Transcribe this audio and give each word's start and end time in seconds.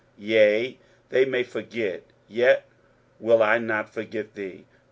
yea, 0.17 0.79
they 1.09 1.25
may 1.25 1.43
forget, 1.43 2.01
yet 2.27 2.67
will 3.19 3.43
I 3.43 3.59
not 3.59 3.87
forget 3.93 4.33
thee. 4.33 4.65